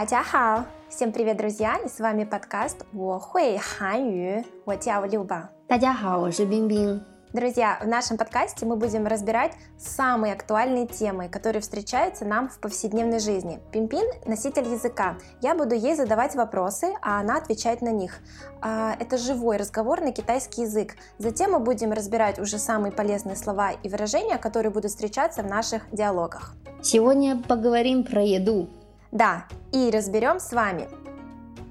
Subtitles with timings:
[0.00, 1.76] 大家好，всем привет, друзья!
[1.84, 5.48] И с вами подкаст 我会韩语，我叫Люба.
[5.68, 7.02] 大家好，我是冰冰。
[7.32, 13.18] Друзья, в нашем подкасте мы будем разбирать самые актуальные темы, которые встречаются нам в повседневной
[13.18, 13.60] жизни.
[13.72, 15.18] Пимпин – носитель языка.
[15.42, 18.20] Я буду ей задавать вопросы, а она отвечать на них.
[18.62, 20.94] А, Это живой разговор на китайский язык.
[21.18, 25.82] Затем мы будем разбирать уже самые полезные слова и выражения, которые будут встречаться в наших
[25.92, 26.54] диалогах.
[26.80, 28.70] Сегодня поговорим про еду.
[29.12, 30.88] Да, и разберем с вами,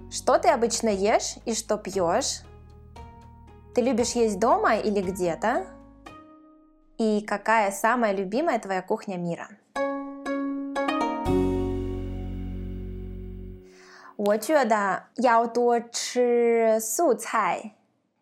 [0.10, 2.42] что ты обычно ешь и что пьешь,
[3.74, 5.66] ты любишь есть дома или где-то,
[6.98, 9.50] и какая самая любимая твоя кухня мира.
[14.18, 17.74] 我觉得要多吃素菜，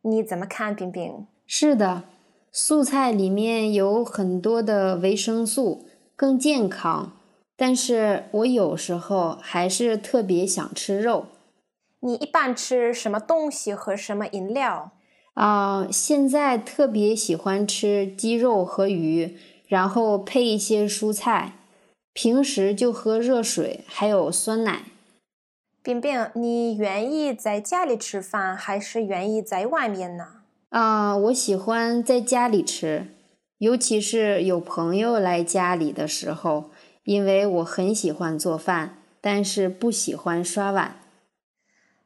[0.02, 1.27] 你怎么看，冰冰？
[1.45, 2.03] 是的，
[2.52, 7.13] 素菜里面有很多的维生素，更健康。
[7.61, 11.27] 但是我有时候还是特别想吃肉。
[12.01, 14.92] 你一般吃什么东西和什么饮料？
[15.34, 19.36] 啊、现在特别喜欢吃鸡肉和鱼，
[19.67, 21.55] 然后配一些蔬菜。
[22.12, 24.83] 平时就喝热水，还有酸奶。
[25.83, 30.27] 冰冰，你愿意在家里吃饭，还是愿意在外面呢？
[30.69, 33.09] 啊、我喜欢在家里吃，
[33.59, 36.70] 尤其是有朋友来家里的时候，
[37.09, 40.97] 因为我很喜欢做饭，但是不喜欢刷碗。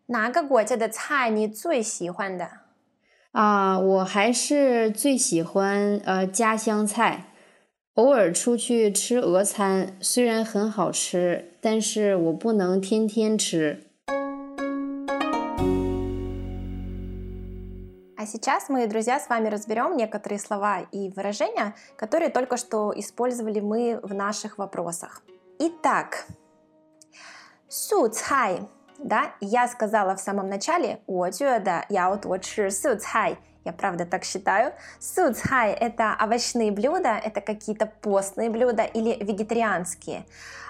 [0.07, 2.49] 哪个国家的菜你最喜欢的？
[3.33, 7.33] 啊、我还是最喜欢呃家乡菜。
[7.95, 13.91] 偶尔出去吃俄餐，虽然很好吃，但是我不能天天吃。
[18.23, 23.99] А сейчас мы, друзья, с вами разберем некоторые слова и выражения, которые только что использовали мы
[24.01, 25.23] в наших вопросах.
[25.59, 26.27] Итак,
[27.69, 28.61] су цай,
[28.99, 34.23] да, я сказала в самом начале, да, я вот вот су цай, я правда так
[34.23, 34.73] считаю.
[35.01, 40.27] Суцхай– это овощные блюда, это какие-то постные блюда или вегетарианские.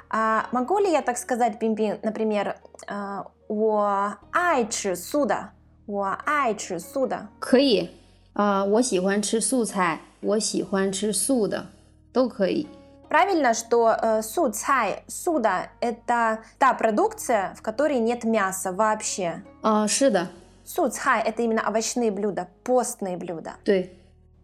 [0.08, 2.56] А, могу ли я так сказать, Бимби, например,
[2.88, 5.52] э, «О ай суда»?
[5.85, 7.27] 我爱吃素的。
[7.39, 7.89] 可以
[8.33, 11.65] 啊、我喜欢吃素菜，我喜欢吃素的，
[12.13, 12.67] 都可以。
[13.09, 19.41] Правильно, что э, су цай, суда – это та продукция, в которой нет мяса вообще.
[19.61, 20.27] 啊、是的，
[20.65, 23.53] Су цай – это именно овощные блюда, постные блюда.
[23.63, 23.91] 对，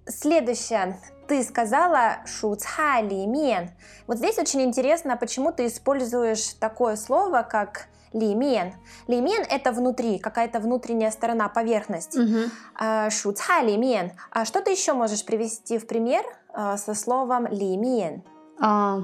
[0.07, 0.97] Следующее.
[1.28, 3.69] Ты сказала шу цай ли мен.
[4.07, 8.73] Вот здесь очень интересно, почему ты используешь такое слово, как ли мен.
[9.07, 12.16] Ли мен – это внутри, какая-то внутренняя сторона, поверхность.
[12.16, 14.11] 嗯哼， А, Шу цай ли мен.
[14.31, 16.23] А что ты еще можешь привести в пример
[16.53, 18.22] а, со словом ли мен?
[18.59, 19.03] 啊、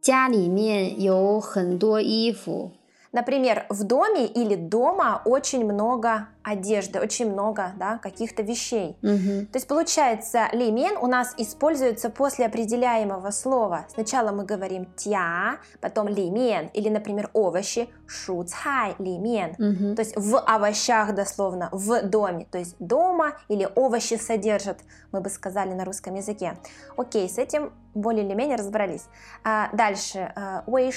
[0.00, 2.72] 家里面有很多衣服，
[3.10, 8.97] Например, в доме или дома очень много одежды, очень много да, каких-то вещей.
[9.01, 9.47] Угу.
[9.51, 13.85] То есть получается, лимен у нас используется после определяемого слова.
[13.89, 19.51] Сначала мы говорим тя, потом лимен, или, например, овощи, шу цай лимен.
[19.51, 19.95] Угу.
[19.95, 22.45] То есть в овощах дословно, в доме.
[22.51, 24.79] То есть дома или овощи содержат,
[25.11, 26.57] мы бы сказали на русском языке.
[26.97, 29.05] Окей, с этим более или менее разобрались.
[29.43, 30.91] А, дальше, а, уэй.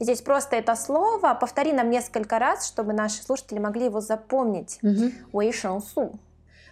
[0.00, 4.45] Здесь просто это слово, повтори нам несколько раз, чтобы наши слушатели могли его запомнить
[4.81, 6.13] 嗯哼， уэй су.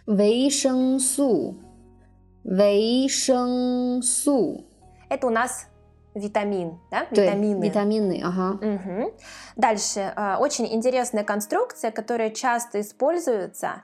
[0.06, 1.56] 维生素，
[2.44, 4.64] 维生素，
[5.10, 5.68] Это у нас
[6.16, 7.06] витамин, да?
[7.12, 7.60] 对， Витамины.
[7.60, 9.12] 维他命的，啊哈， Мгм.
[9.56, 13.84] Дальше, э, очень интересная конструкция, которая часто используется.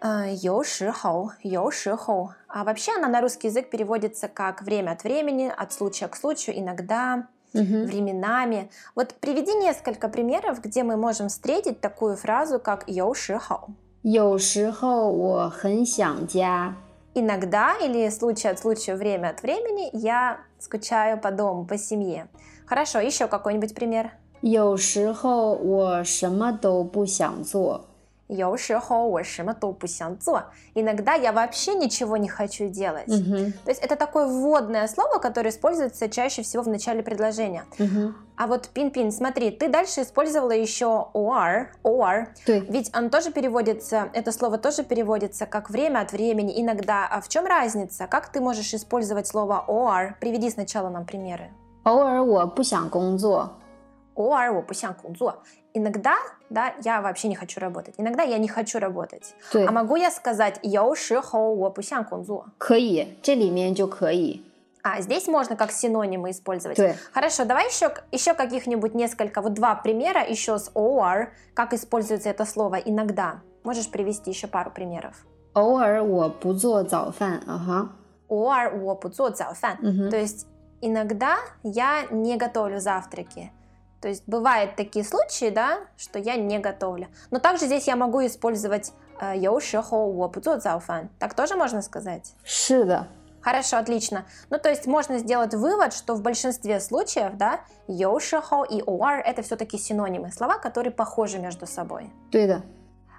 [0.00, 2.30] Э, 有时候,有时候.
[2.48, 6.58] А вообще она на русский язык переводится как время от времени, от случая к случаю,
[6.58, 8.68] иногда, 嗯哼， временами.
[8.94, 13.70] Вот приведи несколько примеров, где мы можем встретить такую фразу, как 有时候.
[14.02, 16.74] 有时候我很想家，
[17.14, 22.26] Иногда или случай от случая, время от времени я скучаю по дому, по семье.
[22.66, 24.10] Хорошо, еще какой-нибудь пример?
[24.42, 27.86] 有时候我什么都不想做，
[28.28, 30.44] 有时候我什么都不想做.
[30.74, 33.04] Иногда я вообще ничего не хочу делать.
[33.06, 37.64] 嗯哼， То есть это такое вводное слово, которое используется чаще всего в начале предложения.
[37.78, 42.28] 嗯哼， А вот пин-пин, смотри, ты дальше использовала еще or, or.
[42.46, 47.06] 对， Ведь он тоже переводится, это слово тоже переводится как время от времени, иногда.
[47.06, 48.06] А в чем разница?
[48.06, 50.14] Как ты можешь использовать слово or?
[50.18, 51.50] Приведи сначала нам примеры.
[51.84, 53.58] 偶尔我不想工作，
[54.14, 55.42] 偶尔我不想工作.
[55.74, 56.14] Иногда,
[56.50, 57.94] да, я вообще не хочу работать.
[57.98, 59.34] Иногда я не хочу работать.
[59.52, 62.46] 对 А，могу я сказать 有时候我不想工作?
[62.58, 64.42] 可以，这里面就可以。
[64.82, 66.76] А, здесь можно как синонимы использовать.
[66.76, 72.28] 对， Хорошо, давай еще, еще каких-нибудь несколько, вот два примера еще с or, как используется
[72.28, 73.40] это слово иногда.
[73.62, 75.14] Можешь привести еще пару примеров?
[75.54, 77.88] 偶尔我不做早饭，啊哈，
[78.28, 79.78] or 我不做早饭.
[79.80, 80.10] Мгм.
[80.10, 80.46] То есть
[80.82, 83.52] иногда я не готовлю завтраки.
[84.00, 87.08] То есть бывают такие случаи, да, что я не готовлю.
[87.30, 91.08] Но также здесь я могу использовать э, 有时候我不做早饭.
[91.18, 92.34] Так тоже можно сказать?
[92.44, 93.06] 是的，
[93.40, 94.24] Хорошо, отлично.
[94.50, 99.78] Ну, то есть можно сделать вывод, что в большинстве случаев, да, 有时候и or это все-таки
[99.78, 102.10] синонимы, слова, которые похожи между собой.
[102.30, 102.62] 对的，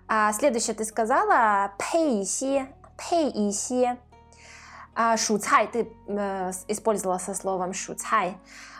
[0.07, 2.67] А следующее ты сказала 配一些,
[2.97, 3.97] 配一些.
[4.99, 8.35] А, 蔬菜 ты э, с- использовала со словом 蔬菜.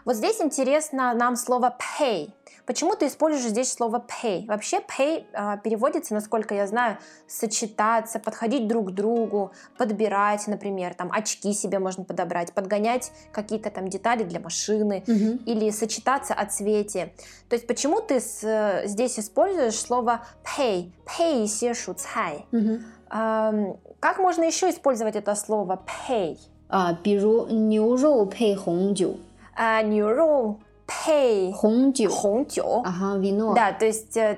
[0.06, 2.32] Вот здесь интересно нам слово pay.
[2.66, 4.46] Почему ты используешь здесь слово pay?
[4.48, 6.98] Вообще pay а, переводится, насколько я знаю,
[7.28, 13.88] сочетаться, подходить друг к другу, подбирать, например, там очки себе можно подобрать, подгонять какие-то там
[13.88, 15.38] детали для машины Мгм.
[15.46, 17.14] или сочетаться о цвете.
[17.50, 22.46] То есть почему ты с- э, здесь используешь слово pay, pay 一些蔬菜?
[22.52, 22.86] Мгм.
[23.10, 26.38] Ам, как можно еще использовать это слово pay?
[26.70, 29.16] 啊，比如牛肉配红酒，
[29.56, 32.82] А, 牛肉配红酒，红酒.
[32.84, 34.38] 啊哈，vino， Да, то есть, э,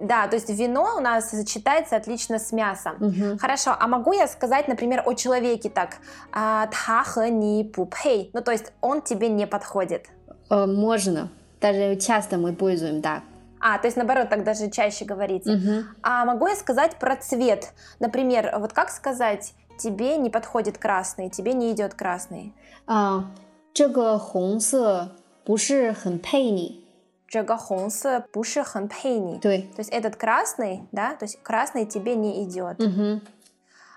[0.00, 2.96] да, то есть вино у нас сочетается отлично с мясом.
[3.00, 5.98] 嗯哼， Хорошо, а могу я сказать, например, о человеке так,
[6.32, 10.06] а, 他和你不配, ну то есть он тебе не подходит.
[10.50, 11.28] э, можно,
[11.60, 13.22] даже часто мы используем так.
[13.64, 15.50] А, то есть наоборот, так даже чаще говорите.
[15.50, 15.86] Мгм.
[16.02, 17.72] А могу я сказать про цвет?
[17.98, 22.52] Например, вот как сказать, тебе не подходит красный, тебе не идет красный?
[22.86, 23.30] 啊，
[23.74, 25.12] 这个红色
[25.44, 26.84] 不是很配你。
[27.28, 29.38] 这个红色不是很配你。
[29.38, 32.76] 对， То есть этот красный, да, то есть красный тебе не идет.
[32.78, 33.20] 嗯哼，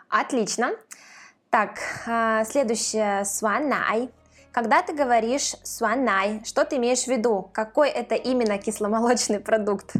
[0.09, 0.71] Отлично.
[1.49, 4.09] Так, а, следующее суанай.
[4.51, 7.49] Когда ты говоришь суанай, что ты имеешь в виду?
[7.51, 9.95] Какой это именно кисломолочный продукт?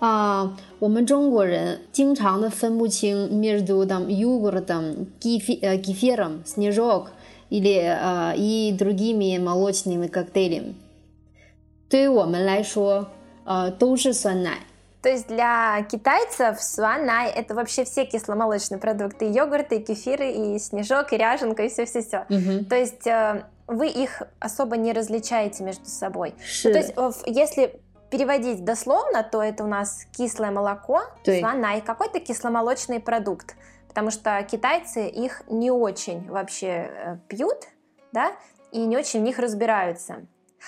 [0.00, 7.10] 啊，我们中国人经常的分不清 между там йогуртом, кефи, э, кефиром, снежок
[7.50, 10.74] или э, и другими молочными коктейлями.
[11.90, 13.08] 对于我们来说，
[13.44, 14.60] 呃，都是酸奶。
[15.01, 20.59] то есть для китайцев суанай это вообще все кисломолочные продукты, и йогурты, и кефиры, и
[20.59, 22.25] снежок, и ряженка, и все-все-все.
[22.29, 22.65] Угу.
[22.65, 26.35] То есть э, вы их особо не различаете между собой.
[26.65, 27.79] Ну, то есть э, если
[28.09, 33.55] переводить дословно, то это у нас кислое молоко, суанай, какой-то кисломолочный продукт.
[33.87, 37.67] Потому что китайцы их не очень вообще э, пьют,
[38.11, 38.33] да,
[38.71, 40.25] и не очень в них разбираются.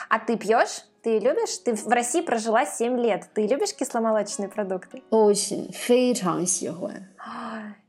[0.10, 0.86] А ты пьешь?
[1.03, 1.59] Ты любишь?
[1.65, 3.29] Ты в России прожила 7 лет.
[3.33, 5.03] Ты любишь кисломолочные продукты?
[5.11, 7.09] очень非常喜欢。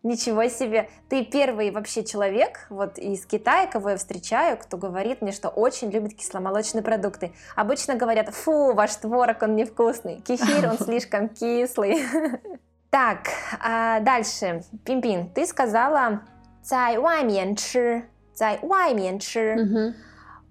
[0.03, 0.89] Ничего себе!
[1.09, 5.89] Ты первый вообще человек вот из Китая, кого я встречаю, кто говорит мне, что очень
[5.89, 7.33] любит кисломолочные продукты.
[7.55, 12.03] Обычно говорят, фу, ваш творог, он невкусный, кефир, он слишком кислый.
[12.89, 13.27] Так,
[13.59, 14.63] а дальше.
[14.85, 16.21] Пимпин, ты сказала
[16.63, 18.03] 在外面吃,
[18.33, 19.95] 在外面吃.嗯哼，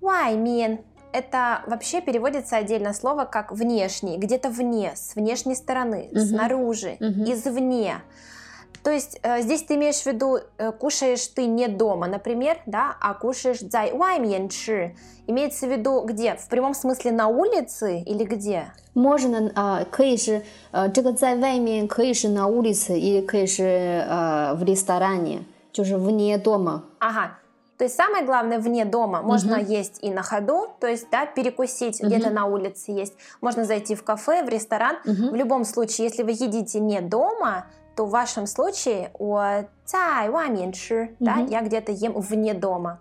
[0.00, 6.20] 外面 это вообще переводится отдельно слово как внешний, где-то вне, с внешней стороны, Мгм.
[6.20, 7.24] снаружи, Мгм.
[7.24, 7.96] извне.
[8.82, 12.96] То есть э, здесь ты имеешь в виду, э, кушаешь ты не дома, например, да,
[13.00, 14.94] а кушаешь 在外面吃.
[15.26, 16.34] Имеется в виду где?
[16.36, 18.66] В прямом смысле на улице или где?
[18.94, 25.40] можно 啊、可以是呃，这个在外面可以是 на улице，也可以是呃в ресторане，
[25.72, 26.82] 就是 вне дома。
[27.00, 27.38] Ага.
[27.81, 29.65] то есть самое главное вне дома можно угу.
[29.65, 32.09] есть и на ходу, то есть да, перекусить угу.
[32.09, 34.97] где-то на улице есть, можно зайти в кафе, в ресторан.
[35.03, 35.31] Угу.
[35.31, 41.15] В любом случае, если вы едите не дома, то в вашем случае о цай меньше,
[41.19, 42.99] да, я где-то ем вне дома.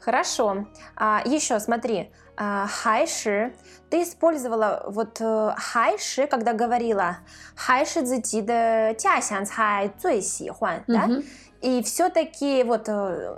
[0.00, 0.66] Хорошо.
[0.96, 3.54] А, еще смотри, а, хайши.
[3.88, 7.16] Ты использовала вот э, хайши, когда говорила
[7.56, 11.08] хайши зати да тясян цай цуй сихуан, да?
[11.62, 13.36] И все-таки вот э,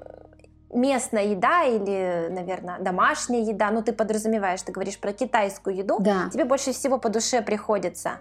[0.71, 6.29] местная еда или, наверное, домашняя еда, ну ты подразумеваешь, ты говоришь про китайскую еду, Да.
[6.31, 8.19] тебе больше всего по душе приходится.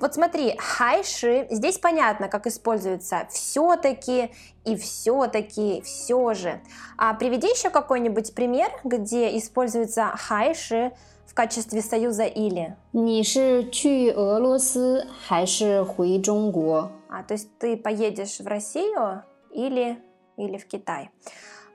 [0.00, 4.32] Вот смотри, хайши, здесь понятно, как используется все-таки
[4.64, 6.60] и все-таки, все же.
[6.98, 10.92] А приведи еще какой-нибудь пример, где используется хайши
[11.26, 12.74] в качестве союза или.
[12.92, 16.90] 你是去俄罗斯还是回中国？
[17.08, 19.22] А, то есть ты поедешь в Россию
[19.52, 19.96] или,
[20.36, 21.10] или в Китай.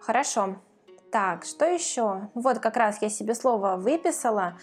[0.05, 0.57] Хорошо.
[1.11, 2.29] Так, что еще?
[2.35, 4.59] Ну вот как раз я себе слово выписала.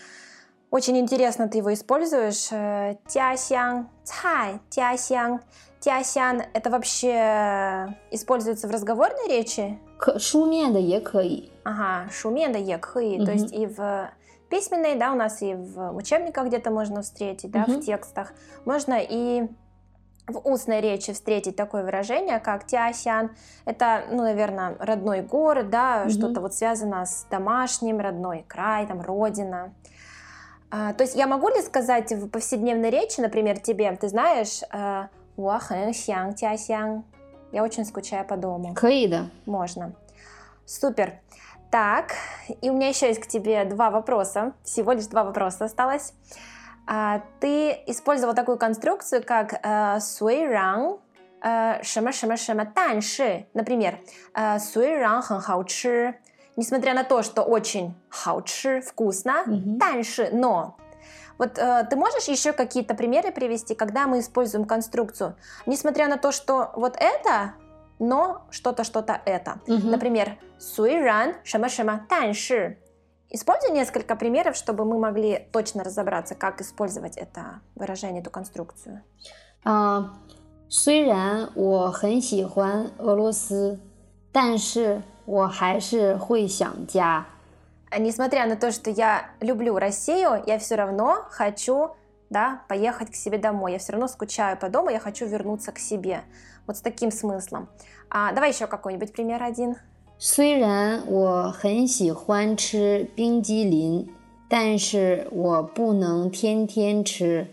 [0.69, 2.49] Очень интересно ты его используешь.
[2.51, 5.41] Э, тясян, цай, тясян.
[5.79, 9.79] Тясян– это вообще э, используется в разговорной речи?
[10.17, 11.51] Шумен да екхэй.
[11.63, 13.25] Ага, шумен да екхэй.
[13.25, 14.11] То есть и в
[14.49, 18.33] письменной, да, у нас и в учебниках где-то можно встретить, да, в текстах.
[18.65, 19.47] Можно и
[20.31, 23.31] в устной речи встретить такое выражение, как Тиасян.
[23.65, 26.11] Это, ну, наверное, родной город, да, угу.
[26.11, 29.73] что-то вот связано с домашним, родной край, там, родина.
[30.69, 35.07] А, то есть я могу ли сказать в повседневной речи, например, тебе, ты знаешь, э,
[35.35, 37.03] Уахэнсян, Тиасян,
[37.51, 38.73] я очень скучаю по дому.
[38.73, 39.29] Каида.
[39.45, 39.93] Можно.
[40.65, 41.19] Супер.
[41.69, 42.13] Так,
[42.61, 46.13] и у меня еще есть к тебе два вопроса, всего лишь два вопроса осталось.
[46.87, 50.99] А ты использовал такую конструкцию, как э, суэранг,
[51.43, 53.47] э, шема шема шема танши.
[53.53, 53.99] Например,
[54.33, 56.15] э, суэранг хан хаучи.
[56.57, 59.45] Несмотря на то, что очень хаучи, вкусно,
[59.79, 60.75] танши, но...
[61.37, 65.35] Вот э, ты можешь еще какие-то примеры привести, когда мы используем конструкцию,
[65.65, 67.53] несмотря на то, что вот это,
[67.97, 69.59] но что-то что-то это.
[69.67, 69.87] Угу.
[69.87, 72.77] Например, суиран шама шама танши.
[73.30, 79.02] 什么，但是 Используй несколько примеров, чтобы мы могли точно разобраться, как использовать это выражение, эту конструкцию.
[79.64, 80.20] 啊、
[80.68, 83.80] 虽然我很喜欢俄罗斯，
[84.32, 87.26] 但是我还是会想家。
[87.90, 91.90] А Несмотря на то, что я люблю Россию, я все равно хочу
[92.30, 93.72] да, поехать к себе домой.
[93.72, 96.22] Я все равно скучаю по дому, я хочу вернуться к себе.
[96.66, 97.68] Вот с таким смыслом.
[98.08, 99.76] А, давай еще какой-нибудь пример один.
[100.20, 104.08] 虽然我很喜欢吃冰激凌，
[104.48, 107.48] 但是我不能天天吃。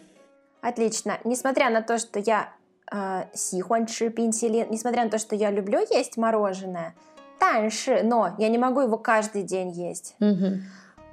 [0.61, 1.19] Отлично.
[1.25, 2.53] Несмотря на то, что я
[2.89, 6.93] э, 喜欢吃冰淇淋, несмотря на то, что я люблю есть мороженое,
[7.37, 10.15] 但是, но я не могу его каждый день есть.
[10.21, 10.63] 嗯哼，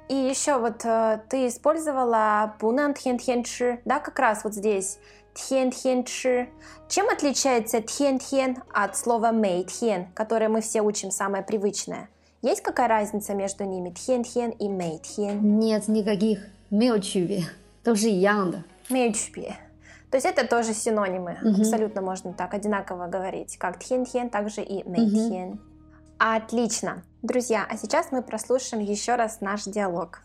[0.07, 4.99] И еще вот э, ты использовала 不能天天吃, да, как раз вот здесь
[5.35, 6.47] 天天吃.
[6.87, 12.09] Чем отличается 天天 от слова 每天, которое мы все учим самое привычное?
[12.41, 15.59] Есть какая разница между ними 天天 и 每天?
[15.59, 17.45] нет никаких，没有区别，
[17.83, 18.63] 都是一样的。
[18.89, 19.55] Имеют区别.
[20.09, 21.37] То есть это тоже синонимы.
[21.41, 21.61] Мгм.
[21.61, 23.57] Абсолютно можно так одинаково говорить.
[23.57, 25.59] Как 天天, так же и 每天.
[26.17, 27.03] Отлично.
[27.21, 30.23] Друзья, а сейчас мы прослушаем еще раз наш диалог.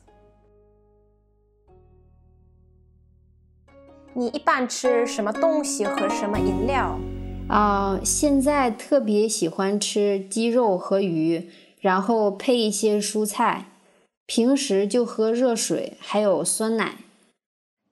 [4.14, 7.00] 你一般吃什么东西和什么饮料？
[7.48, 11.50] 啊、现在特别喜欢吃鸡肉和鱼，
[11.80, 13.68] 然后配一些蔬菜。
[14.26, 16.96] 平时就喝热水，还有酸奶。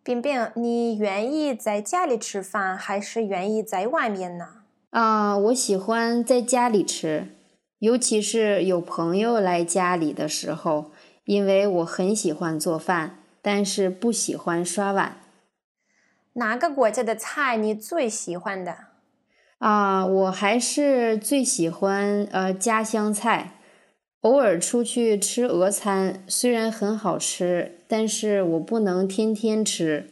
[0.03, 4.45] 冰冰，你愿意在家里吃饭，还是愿意在外面呢？
[4.89, 7.29] 啊、我喜欢在家里吃，
[7.79, 10.91] 尤其是有朋友来家里的时候，
[11.25, 15.18] 因为我很喜欢做饭，但是不喜欢刷碗。
[16.38, 18.76] 哪个国家的菜你最喜欢的？
[19.58, 23.52] 啊、我还是最喜欢呃家乡菜。
[24.20, 30.10] 偶尔出去吃俄餐，虽然很好吃，但是我不能天天吃。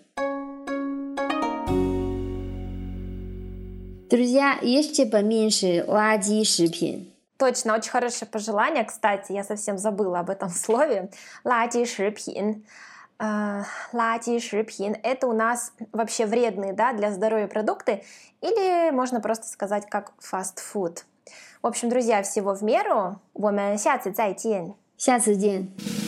[4.09, 7.09] Друзья, ешьте поменьше垃圾食品。
[7.39, 8.85] Точно, очень хорошее пожелание.
[8.85, 11.09] Кстати, я совсем забыла об этом слове.
[11.45, 11.85] Лади
[13.19, 13.65] шипин.
[13.93, 14.97] Лади шипин.
[15.03, 18.05] Это у нас вообще вредные да, для здоровья продукты.
[18.41, 21.05] Или можно просто сказать как фастфуд.
[21.63, 23.21] В общем, друзья, всего в меру.
[23.35, 24.75] 我们下次再见。
[24.97, 26.06] 下次见。